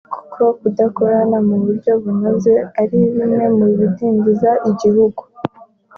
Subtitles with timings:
[0.13, 5.21] kuko kudakorana mu buryo bunoze ari bimwe mu bidindiza igihugu